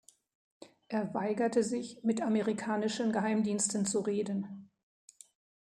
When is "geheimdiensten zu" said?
3.11-3.99